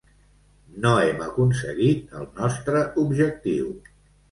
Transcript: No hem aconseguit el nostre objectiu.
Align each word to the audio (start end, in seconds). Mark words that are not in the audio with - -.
No 0.85 0.93
hem 1.01 1.21
aconseguit 1.25 2.17
el 2.21 2.27
nostre 2.41 2.83
objectiu. 3.05 3.73